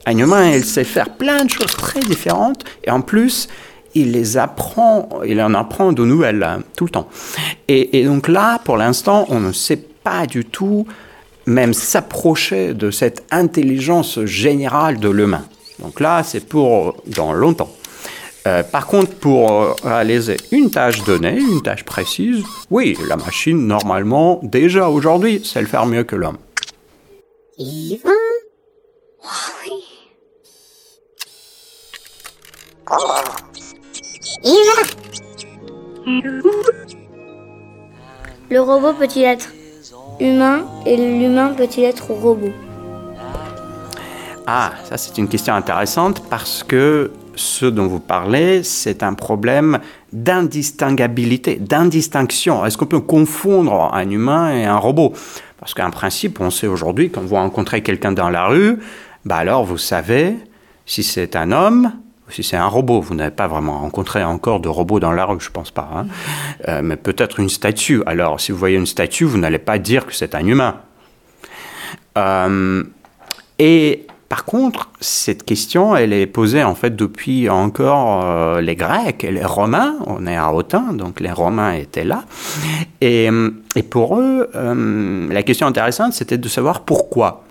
Un 0.08 0.18
humain, 0.18 0.52
il 0.52 0.64
sait 0.64 0.84
faire 0.84 1.10
plein 1.10 1.44
de 1.44 1.50
choses 1.50 1.76
très 1.76 2.00
différentes 2.00 2.64
et 2.84 2.90
en 2.90 3.00
plus, 3.00 3.48
il 3.96 4.12
les 4.12 4.36
apprend, 4.36 5.08
il 5.26 5.40
en 5.40 5.54
apprend 5.54 5.92
de 5.92 6.04
nouvelles 6.04 6.42
hein, 6.42 6.62
tout 6.76 6.84
le 6.84 6.90
temps. 6.90 7.08
Et, 7.66 8.04
donc 8.04 8.28
là, 8.28 8.60
pour 8.64 8.76
l'instant, 8.76 9.26
on 9.28 9.40
ne 9.40 9.52
sait 9.52 9.76
pas 9.78 10.26
du 10.26 10.44
tout 10.44 10.86
même 11.46 11.72
s'approcher 11.72 12.74
de 12.74 12.90
cette 12.90 13.24
intelligence 13.30 14.24
générale 14.24 14.98
de 14.98 15.08
l'humain. 15.08 15.44
Donc 15.80 16.00
là, 16.00 16.22
c'est 16.22 16.46
pour 16.46 16.96
dans 17.06 17.32
longtemps. 17.32 17.70
Euh, 18.46 18.62
par 18.62 18.86
contre, 18.86 19.14
pour 19.14 19.50
euh, 19.50 19.72
réaliser 19.82 20.36
une 20.52 20.70
tâche 20.70 21.02
donnée, 21.02 21.38
une 21.38 21.62
tâche 21.62 21.84
précise, 21.84 22.44
oui, 22.70 22.96
la 23.08 23.16
machine, 23.16 23.66
normalement, 23.66 24.40
déjà 24.42 24.88
aujourd'hui, 24.88 25.44
sait 25.44 25.60
le 25.60 25.66
faire 25.66 25.86
mieux 25.86 26.04
que 26.04 26.14
l'homme. 26.14 26.38
Le 38.50 38.60
robot 38.60 38.92
peut-il 38.92 39.24
être 39.24 39.48
humain 40.20 40.64
et 40.84 40.96
l'humain 40.96 41.54
peut-il 41.56 41.84
être 41.84 42.10
robot? 42.10 42.52
Ah, 44.46 44.72
ça 44.84 44.96
c'est 44.96 45.18
une 45.18 45.28
question 45.28 45.54
intéressante 45.54 46.22
parce 46.30 46.62
que 46.62 47.10
ce 47.34 47.66
dont 47.66 47.86
vous 47.86 48.00
parlez, 48.00 48.62
c'est 48.62 49.02
un 49.02 49.14
problème 49.14 49.80
d'indistinguabilité, 50.12 51.56
d'indistinction. 51.56 52.64
Est-ce 52.64 52.78
qu'on 52.78 52.86
peut 52.86 53.00
confondre 53.00 53.90
un 53.92 54.08
humain 54.08 54.54
et 54.54 54.64
un 54.64 54.78
robot? 54.78 55.12
Parce 55.58 55.74
qu'en 55.74 55.90
principe, 55.90 56.40
on 56.40 56.50
sait 56.50 56.66
aujourd'hui, 56.66 57.10
quand 57.10 57.22
vous 57.22 57.34
rencontrez 57.34 57.82
quelqu'un 57.82 58.12
dans 58.12 58.30
la 58.30 58.46
rue, 58.46 58.78
bah 59.24 59.36
alors 59.36 59.64
vous 59.64 59.78
savez 59.78 60.36
si 60.86 61.02
c'est 61.02 61.34
un 61.34 61.50
homme 61.50 61.92
si 62.28 62.42
c'est 62.42 62.56
un 62.56 62.66
robot. 62.66 63.00
Vous 63.00 63.14
n'avez 63.14 63.30
pas 63.30 63.46
vraiment 63.46 63.80
rencontré 63.80 64.24
encore 64.24 64.60
de 64.60 64.68
robot 64.68 65.00
dans 65.00 65.12
la 65.12 65.24
rue, 65.24 65.40
je 65.40 65.50
pense 65.50 65.70
pas. 65.70 65.88
hein. 65.94 66.06
Euh, 66.68 66.80
mais 66.82 66.96
peut-être 66.96 67.40
une 67.40 67.48
statue. 67.48 68.02
Alors, 68.06 68.40
si 68.40 68.52
vous 68.52 68.58
voyez 68.58 68.76
une 68.76 68.86
statue, 68.86 69.24
vous 69.24 69.38
n'allez 69.38 69.58
pas 69.58 69.78
dire 69.78 70.06
que 70.06 70.14
c'est 70.14 70.34
un 70.34 70.46
humain. 70.46 70.76
Euh, 72.18 72.82
et 73.58 74.06
par 74.28 74.44
contre, 74.44 74.90
cette 75.00 75.44
question, 75.44 75.94
elle 75.94 76.12
est 76.12 76.26
posée 76.26 76.64
en 76.64 76.74
fait 76.74 76.96
depuis 76.96 77.48
encore 77.48 78.24
euh, 78.24 78.60
les 78.60 78.74
Grecs 78.74 79.22
et 79.22 79.30
les 79.30 79.44
Romains. 79.44 79.94
On 80.06 80.26
est 80.26 80.36
à 80.36 80.52
Autun, 80.52 80.94
donc 80.94 81.20
les 81.20 81.30
Romains 81.30 81.74
étaient 81.74 82.04
là. 82.04 82.24
Et, 83.00 83.30
pour 83.90 84.18
eux, 84.18 84.50
la 85.30 85.42
question 85.42 85.66
intéressante, 85.66 86.12
c'était 86.12 86.38
de 86.38 86.48
savoir 86.48 86.80
pourquoi. 86.80 87.45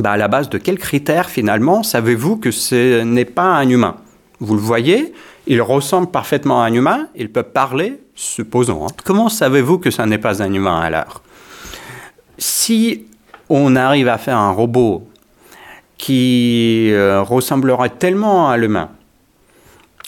Bah, 0.00 0.12
à 0.12 0.16
la 0.16 0.26
base 0.26 0.48
de 0.50 0.58
quels 0.58 0.78
critères 0.78 1.30
finalement 1.30 1.84
savez-vous 1.84 2.36
que 2.36 2.50
ce 2.50 3.02
n'est 3.02 3.24
pas 3.24 3.54
un 3.54 3.68
humain? 3.68 3.96
Vous 4.40 4.54
le 4.54 4.60
voyez, 4.60 5.12
il 5.46 5.62
ressemble 5.62 6.08
parfaitement 6.08 6.62
à 6.62 6.66
un 6.66 6.72
humain, 6.72 7.06
il 7.14 7.30
peut 7.30 7.44
parler, 7.44 8.00
supposons. 8.16 8.84
hein. 8.84 8.90
Comment 9.04 9.28
savez-vous 9.28 9.78
que 9.78 9.92
ça 9.92 10.04
n'est 10.06 10.18
pas 10.18 10.42
un 10.42 10.52
humain 10.52 10.80
alors? 10.80 11.22
Si 12.38 13.04
on 13.48 13.76
arrive 13.76 14.08
à 14.08 14.18
faire 14.18 14.38
un 14.38 14.50
robot 14.50 15.06
qui 15.96 16.90
euh, 16.90 17.22
ressemblerait 17.22 17.90
tellement 17.90 18.50
à 18.50 18.56
l'humain 18.56 18.90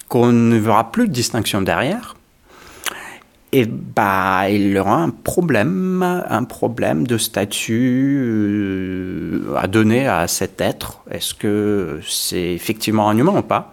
qu'on 0.09 0.33
ne 0.33 0.57
verra 0.57 0.90
plus 0.90 1.07
de 1.07 1.12
distinction 1.12 1.62
derrière, 1.62 2.15
et 3.57 3.64
bah, 3.64 4.51
il 4.51 4.77
aura 4.77 4.97
un 4.97 5.09
problème, 5.09 6.03
un 6.29 6.45
problème 6.45 7.07
de 7.07 7.16
statut 7.16 8.19
euh, 8.21 9.55
à 9.57 9.66
donner 9.66 10.07
à 10.07 10.29
cet 10.29 10.61
être. 10.61 11.01
Est-ce 11.11 11.33
que 11.33 12.01
c'est 12.07 12.53
effectivement 12.53 13.09
un 13.09 13.16
humain 13.16 13.38
ou 13.38 13.42
pas? 13.42 13.73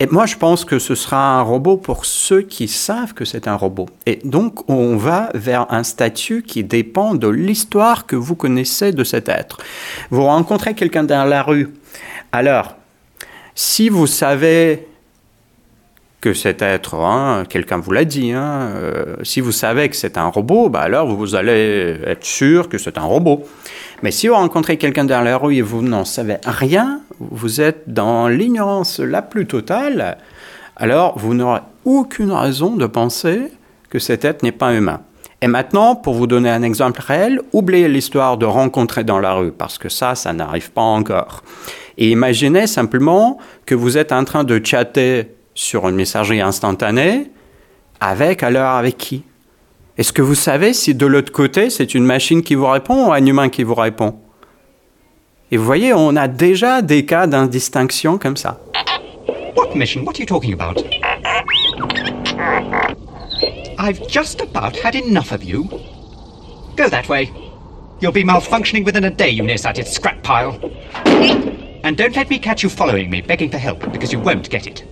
Et 0.00 0.06
moi, 0.06 0.24
je 0.24 0.36
pense 0.36 0.64
que 0.64 0.78
ce 0.78 0.94
sera 0.94 1.38
un 1.38 1.42
robot 1.42 1.76
pour 1.76 2.06
ceux 2.06 2.40
qui 2.40 2.66
savent 2.66 3.12
que 3.12 3.26
c'est 3.26 3.46
un 3.46 3.56
robot. 3.56 3.90
Et 4.06 4.20
donc, 4.24 4.70
on 4.70 4.96
va 4.96 5.28
vers 5.34 5.70
un 5.70 5.82
statut 5.82 6.42
qui 6.42 6.64
dépend 6.64 7.14
de 7.14 7.28
l'histoire 7.28 8.06
que 8.06 8.16
vous 8.16 8.36
connaissez 8.36 8.92
de 8.92 9.04
cet 9.04 9.28
être. 9.28 9.58
Vous 10.08 10.24
rencontrez 10.24 10.72
quelqu'un 10.72 11.04
dans 11.04 11.26
la 11.26 11.42
rue. 11.42 11.74
Alors, 12.32 12.74
si 13.54 13.90
vous 13.90 14.06
savez 14.06 14.88
que 16.24 16.32
cet 16.32 16.62
être, 16.62 16.94
hein, 16.94 17.44
quelqu'un 17.46 17.76
vous 17.76 17.92
l'a 17.92 18.06
dit, 18.06 18.32
hein, 18.32 18.70
euh, 18.76 19.16
si 19.24 19.42
vous 19.42 19.52
savez 19.52 19.90
que 19.90 19.94
c'est 19.94 20.16
un 20.16 20.28
robot, 20.28 20.70
bah 20.70 20.80
alors 20.80 21.14
vous 21.14 21.34
allez 21.34 21.98
être 22.06 22.24
sûr 22.24 22.70
que 22.70 22.78
c'est 22.78 22.96
un 22.96 23.02
robot. 23.02 23.42
Mais 24.02 24.10
si 24.10 24.28
vous 24.28 24.34
rencontrez 24.34 24.78
quelqu'un 24.78 25.04
dans 25.04 25.20
la 25.20 25.36
rue 25.36 25.56
et 25.56 25.60
vous 25.60 25.82
n'en 25.82 26.06
savez 26.06 26.38
rien, 26.46 27.02
vous 27.20 27.60
êtes 27.60 27.92
dans 27.92 28.28
l'ignorance 28.28 29.00
la 29.00 29.20
plus 29.20 29.44
totale, 29.44 30.16
alors 30.76 31.18
vous 31.18 31.34
n'aurez 31.34 31.60
aucune 31.84 32.32
raison 32.32 32.74
de 32.74 32.86
penser 32.86 33.42
que 33.90 33.98
cet 33.98 34.24
être 34.24 34.42
n'est 34.42 34.50
pas 34.50 34.72
humain. 34.72 35.02
Et 35.42 35.46
maintenant, 35.46 35.94
pour 35.94 36.14
vous 36.14 36.26
donner 36.26 36.48
un 36.48 36.62
exemple 36.62 37.02
réel, 37.06 37.42
oubliez 37.52 37.86
l'histoire 37.86 38.38
de 38.38 38.46
rencontrer 38.46 39.04
dans 39.04 39.18
la 39.18 39.34
rue, 39.34 39.52
parce 39.52 39.76
que 39.76 39.90
ça, 39.90 40.14
ça 40.14 40.32
n'arrive 40.32 40.70
pas 40.70 40.80
encore. 40.80 41.42
Et 41.98 42.08
imaginez 42.08 42.66
simplement 42.66 43.36
que 43.66 43.74
vous 43.74 43.98
êtes 43.98 44.10
en 44.10 44.24
train 44.24 44.42
de 44.42 44.58
chatter 44.64 45.28
sur 45.54 45.88
une 45.88 45.96
messagerie 45.96 46.40
instantanée 46.40 47.30
avec 48.00 48.42
alors 48.42 48.72
avec 48.72 48.96
qui? 48.96 49.24
Est-ce 49.96 50.12
que 50.12 50.22
vous 50.22 50.34
savez 50.34 50.72
si 50.72 50.94
de 50.94 51.06
l'autre 51.06 51.32
côté 51.32 51.70
c'est 51.70 51.94
une 51.94 52.04
machine 52.04 52.42
qui 52.42 52.54
vous 52.54 52.66
répond 52.66 53.08
ou 53.08 53.12
un 53.12 53.24
humain 53.24 53.48
qui 53.48 53.62
vous 53.62 53.74
répond? 53.74 54.18
Et 55.50 55.56
vous 55.56 55.64
voyez, 55.64 55.92
on 55.92 56.16
a 56.16 56.26
déjà 56.26 56.82
des 56.82 57.06
cas 57.06 57.26
d'indistinction 57.26 58.18
comme 58.18 58.36
ça. 58.36 58.60
What 59.56 59.76
mission? 59.76 60.02
What 60.02 60.14
are 60.14 60.20
you 60.20 60.26
talking 60.26 60.52
about? 60.52 60.82
I've 63.78 64.00
just 64.08 64.40
about 64.40 64.76
had 64.76 64.96
enough 64.96 65.32
of 65.32 65.44
you. 65.44 65.68
Go 66.76 66.88
that 66.88 67.08
way. 67.08 67.30
You'll 68.00 68.12
be 68.12 68.24
malfunctioning 68.24 68.84
within 68.84 69.04
a 69.04 69.10
day, 69.10 69.30
you 69.30 69.44
nearsighted 69.44 69.86
scrap 69.86 70.22
pile. 70.22 70.58
And 71.84 71.96
don't 71.96 72.16
let 72.16 72.28
me 72.30 72.38
catch 72.38 72.64
you 72.64 72.68
following 72.68 73.10
me, 73.10 73.20
begging 73.20 73.50
for 73.50 73.58
help, 73.58 73.80
because 73.92 74.12
you 74.12 74.18
won't 74.18 74.50
get 74.50 74.66
it. 74.66 74.84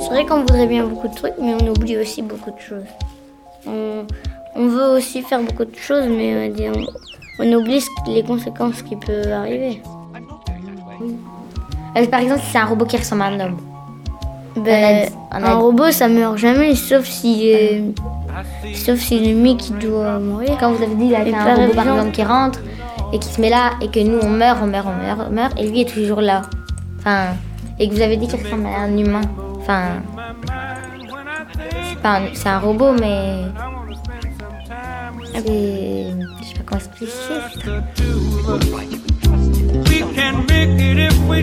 C'est 0.00 0.08
vrai 0.14 0.26
qu'on 0.26 0.40
voudrait 0.40 0.66
bien 0.66 0.84
beaucoup 0.84 1.08
de 1.08 1.14
trucs, 1.14 1.34
mais 1.40 1.54
on 1.60 1.66
oublie 1.68 1.96
aussi 1.98 2.22
beaucoup 2.22 2.50
de 2.50 2.58
choses. 2.60 2.84
On, 3.66 4.04
on 4.56 4.66
veut 4.68 4.96
aussi 4.96 5.22
faire 5.22 5.40
beaucoup 5.40 5.64
de 5.64 5.76
choses, 5.76 6.04
mais 6.08 6.50
on, 6.50 6.54
dit- 6.54 6.66
on- 7.40 7.52
oublie 7.54 7.84
les 8.06 8.22
conséquences 8.22 8.82
qui 8.82 8.96
peuvent 8.96 9.30
arriver. 9.32 9.82
Euh, 11.96 12.06
Par 12.06 12.20
exemple, 12.20 12.40
si 12.44 12.52
c'est 12.52 12.58
un 12.58 12.64
robot 12.66 12.84
qui 12.86 12.96
ressemble 12.96 13.22
à 13.22 13.26
un 13.26 13.40
homme. 13.40 13.56
Ben, 14.56 14.64
On 14.64 14.66
a 14.66 15.06
dit- 15.06 15.12
on 15.32 15.36
un 15.36 15.42
a 15.44 15.54
robot, 15.54 15.90
ça 15.92 16.08
meurt 16.08 16.36
jamais, 16.38 16.74
sauf 16.74 17.04
si, 17.04 17.52
euh, 17.54 17.90
sauf 18.74 18.98
si 18.98 19.18
c'est 19.18 19.32
lui 19.34 19.56
qui 19.56 19.72
doit 19.72 20.18
mourir. 20.18 20.56
Quand 20.58 20.72
vous 20.72 20.82
avez 20.82 20.94
dit 20.94 21.10
là, 21.10 21.20
Et 21.20 21.24
qu'il 21.24 21.32
y 21.32 21.34
a 21.36 21.38
par 21.44 21.48
un 21.48 21.54
robot 21.56 21.74
par 21.74 21.88
exemple 21.88 22.10
qui 22.12 22.24
rentre 22.24 22.60
et 23.12 23.18
qui 23.18 23.28
se 23.28 23.40
met 23.40 23.50
là 23.50 23.70
et 23.80 23.88
que 23.88 24.00
nous 24.00 24.18
on 24.22 24.28
meurt, 24.30 24.58
on 24.62 24.66
meurt, 24.66 24.86
on 24.86 25.02
meurt, 25.06 25.20
on 25.28 25.32
meurt 25.32 25.58
et 25.58 25.66
lui 25.68 25.82
est 25.82 25.88
toujours 25.92 26.20
là. 26.20 26.42
Enfin, 26.98 27.26
et 27.78 27.88
que 27.88 27.94
vous 27.94 28.00
avez 28.00 28.16
dit 28.16 28.26
qu'il 28.28 28.42
ressemble 28.42 28.66
à 28.66 28.80
un 28.80 28.96
humain. 28.96 29.20
Enfin, 29.60 30.02
c'est 32.34 32.48
un- 32.48 32.58
robot 32.58 32.92
mais 32.98 33.42
c'est- 35.34 36.10
je 36.40 36.44
sais 36.46 36.54
pas 36.54 36.62
comment 36.66 36.80
expliquer. 36.80 37.12
We 41.28 41.42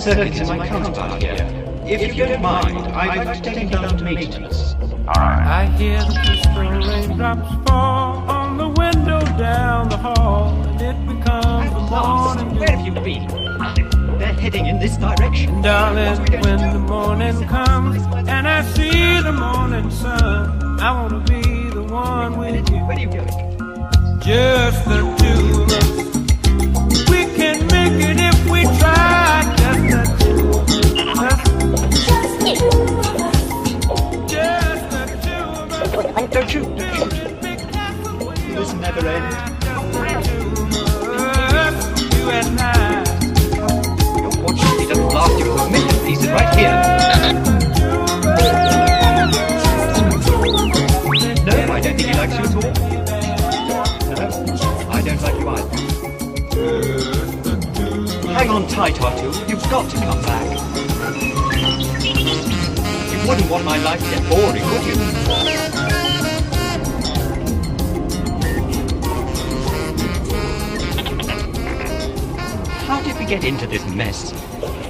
Circuits 0.00 0.40
in 0.40 0.58
my 0.58 0.66
counterpart 0.66 1.22
here. 1.22 1.36
If 1.84 2.14
you 2.16 2.24
don't 2.24 2.40
mind, 2.40 2.78
I'd 2.78 3.26
like 3.26 3.42
to 3.42 3.50
take 3.50 3.58
him 3.58 3.68
down 3.68 3.98
to 3.98 4.04
maintenance. 4.04 4.74
I 5.08 5.66
hear 5.76 5.98
the 5.98 6.14
crystal 6.24 6.54
raindrops 6.54 7.68
fall 7.68 8.18
on 8.30 8.56
the 8.56 8.68
window 8.68 9.20
down 9.36 9.88
the 9.88 9.98
hall, 9.98 10.54
and 10.62 10.80
it 10.80 10.96
becomes 11.06 11.70
the 11.70 11.80
morning. 11.80 12.58
Where 12.58 12.70
have 12.70 12.86
you 12.86 12.92
been? 12.92 14.18
They're 14.18 14.32
heading 14.32 14.66
in 14.66 14.78
this 14.78 14.96
direction. 14.96 15.60
Darling, 15.60 16.18
when 16.42 16.72
the 16.72 16.78
morning 16.78 17.46
comes 17.48 18.02
and 18.28 18.48
I 18.48 18.62
see 18.72 19.20
the 19.20 19.32
morning 19.32 19.90
sun, 19.90 20.80
I 20.80 20.92
wanna 20.92 21.20
be 21.20 21.42
the 21.70 21.82
one 21.82 22.38
with 22.38 22.70
you. 22.70 22.78
Where 22.86 22.96
are 22.96 23.00
you 23.00 23.08
going? 23.08 24.20
Just 24.20 24.84
the 24.86 25.00
two 25.18 25.62
of 25.62 25.72
us. 25.72 25.99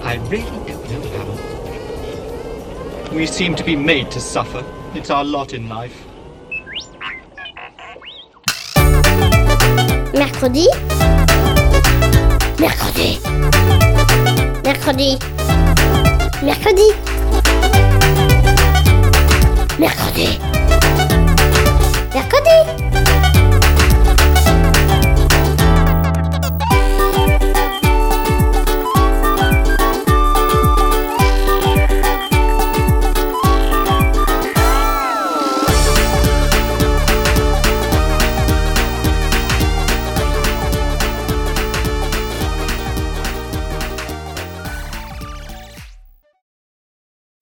I 0.02 0.16
really 0.28 0.58
don't 0.66 0.90
know 0.90 1.02
how. 1.18 3.14
We 3.14 3.26
seem 3.26 3.54
to 3.56 3.64
be 3.64 3.76
made 3.76 4.10
to 4.12 4.20
suffer. 4.20 4.64
It's 4.94 5.10
our 5.10 5.24
lot 5.24 5.52
in 5.52 5.68
life. 5.68 6.06
Mercredi. 10.12 10.66
Mercredi. 12.58 13.18
Mercredi. 14.64 15.18
Mercredi. 16.42 16.88
Mercredi. 19.78 20.38
Mercredi. 22.14 22.89